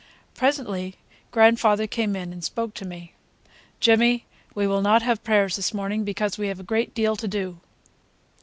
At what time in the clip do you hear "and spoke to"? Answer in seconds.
2.33-2.85